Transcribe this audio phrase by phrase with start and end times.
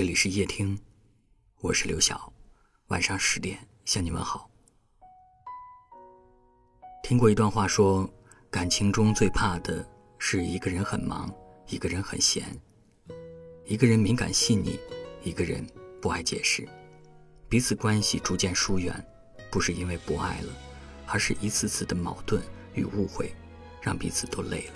[0.00, 0.78] 这里是夜听，
[1.60, 2.32] 我是刘晓，
[2.86, 4.50] 晚上十点向你问好。
[7.02, 8.08] 听过一段话说，
[8.50, 9.86] 感情中最怕的
[10.18, 11.30] 是一个人很忙，
[11.68, 12.46] 一个人很闲，
[13.66, 14.80] 一个人敏感细腻，
[15.22, 15.62] 一个人
[16.00, 16.66] 不爱解释，
[17.46, 19.06] 彼此关系逐渐疏远，
[19.50, 20.48] 不是因为不爱了，
[21.08, 22.42] 而是一次次的矛盾
[22.72, 23.30] 与误会，
[23.82, 24.74] 让彼此都累了。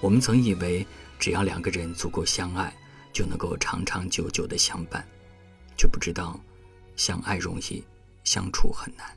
[0.00, 0.84] 我们曾以为，
[1.20, 2.76] 只要两个人足够相爱，
[3.12, 5.06] 就能够长长久久的相伴，
[5.76, 6.40] 却不知道，
[6.96, 7.84] 相爱容易，
[8.24, 9.16] 相处很难。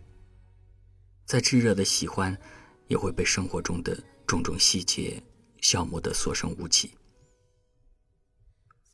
[1.25, 2.37] 再炙热的喜欢，
[2.87, 5.21] 也会被生活中的种种细节
[5.61, 6.91] 消磨得所剩无几。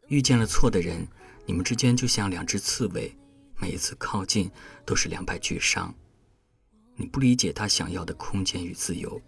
[0.07, 1.07] 遇见了错的人，
[1.45, 3.13] 你们之间就像两只刺猬，
[3.57, 4.49] 每一次靠近
[4.85, 5.93] 都是两败俱伤。
[6.95, 9.19] 你不理解他想要的空间与自由，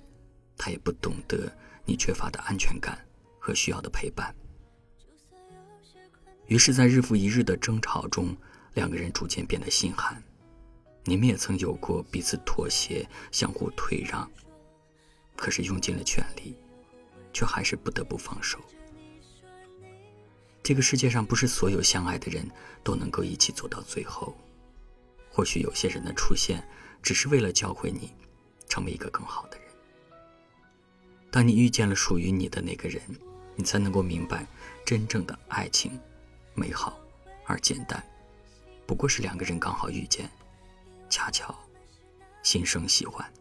[0.58, 1.52] 他也不懂得。
[1.86, 2.98] 你缺乏的安全感
[3.38, 4.34] 和需要的陪伴，
[6.48, 8.36] 于是，在日复一日的争吵中，
[8.74, 10.22] 两个人逐渐变得心寒。
[11.06, 14.30] 你们也曾有过彼此妥协、相互退让，
[15.36, 16.56] 可是用尽了全力，
[17.34, 18.60] 却还是不得不放手。
[20.62, 22.50] 这个世界上，不是所有相爱的人
[22.84, 24.34] 都能够一起走到最后。
[25.30, 26.64] 或许有些人的出现，
[27.02, 28.14] 只是为了教会你，
[28.70, 29.68] 成为一个更好的人。
[31.32, 33.02] 当你遇见了属于你的那个人，
[33.56, 34.48] 你才能够明白，
[34.86, 36.00] 真正的爱情，
[36.56, 37.00] 美好
[37.46, 38.04] 而简单，
[38.86, 40.30] 不过是两个人刚好遇见，
[41.10, 41.58] 恰巧
[42.44, 43.32] 心生喜欢，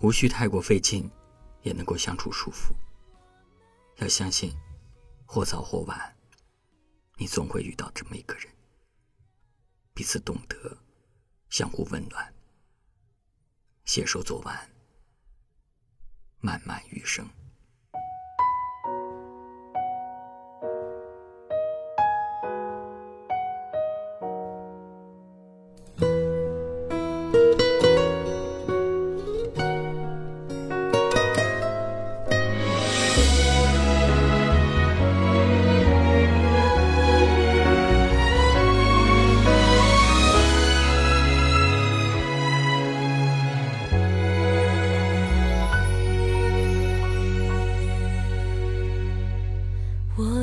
[0.00, 1.10] 无需太过费劲，
[1.62, 2.74] 也能够相处舒服。
[3.96, 4.52] 要相信，
[5.26, 6.16] 或早或晚，
[7.16, 8.46] 你总会遇到这么一个人，
[9.94, 10.76] 彼此懂得，
[11.48, 12.34] 相互温暖，
[13.84, 14.70] 携手走完。
[16.40, 17.28] 漫漫余生。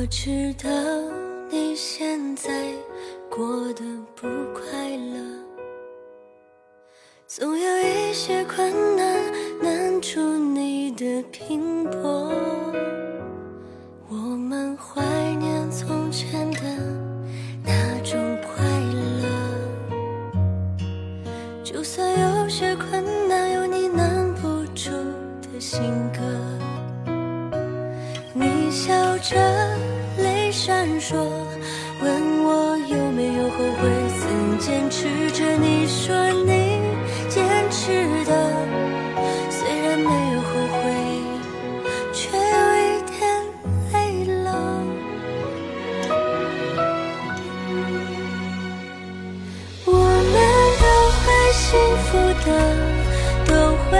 [0.09, 0.69] 知道
[1.49, 2.49] 你现在
[3.29, 3.83] 过得
[4.15, 5.19] 不快乐，
[7.27, 9.21] 总有一些困难
[9.61, 12.31] 难住你的拼搏。
[14.07, 15.03] 我们怀
[15.35, 16.61] 念从前的
[17.65, 18.63] 那种快
[19.19, 19.27] 乐，
[21.65, 22.09] 就算
[22.41, 24.89] 有些困难有你难不住
[25.41, 25.81] 的性
[26.13, 26.21] 格，
[28.33, 29.35] 你笑着。
[30.67, 31.15] 闪烁，
[32.01, 33.89] 问我有没有后悔，
[34.19, 35.45] 曾坚持着。
[35.61, 36.13] 你说
[36.43, 36.81] 你
[37.29, 37.41] 坚
[37.71, 38.33] 持的，
[39.49, 40.91] 虽然没有后悔，
[42.11, 42.41] 却有
[42.83, 43.15] 一点
[43.93, 43.95] 累
[44.43, 44.47] 了。
[49.85, 50.35] 我们
[50.83, 50.85] 都
[51.23, 51.63] 会幸
[52.03, 52.47] 福的，
[53.45, 53.55] 都
[53.89, 53.95] 会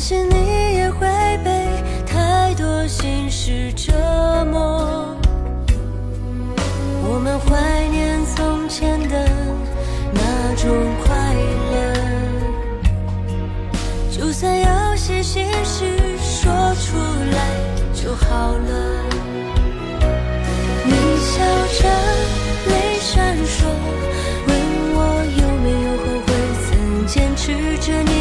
[0.00, 1.06] 担心你也会
[1.44, 1.68] 被
[2.06, 3.92] 太多心事折
[4.50, 5.14] 磨。
[7.04, 9.28] 我们怀念从前的
[10.10, 10.70] 那种
[11.04, 11.34] 快
[11.72, 11.76] 乐，
[14.10, 15.84] 就算有些心事
[16.16, 16.96] 说出
[17.32, 17.38] 来
[17.92, 19.04] 就好了。
[20.86, 21.44] 你笑
[21.78, 21.84] 着，
[22.70, 23.68] 泪闪烁。
[24.46, 24.50] 问
[24.94, 24.98] 我
[25.36, 26.28] 有没有后悔，
[26.64, 28.19] 曾坚持着你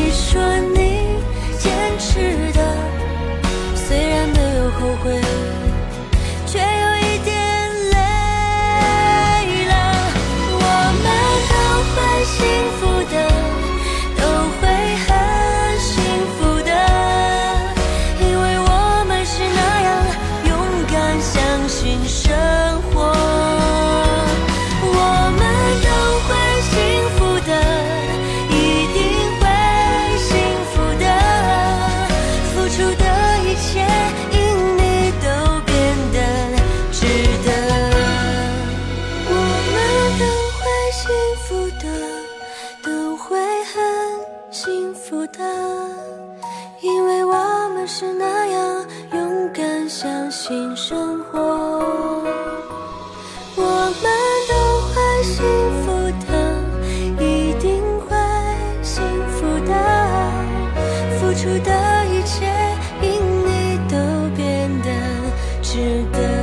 [65.80, 66.39] 值得。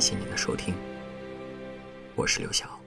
[0.00, 0.72] 感谢您的收听，
[2.14, 2.79] 我是刘晓。